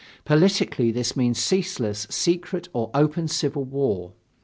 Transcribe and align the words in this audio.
Politically 0.25 0.89
this 0.89 1.15
means 1.15 1.37
ceaseless, 1.37 2.07
secret 2.09 2.67
or 2.73 2.89
open 2.95 3.27
civil 3.27 3.65
war. 3.65 4.13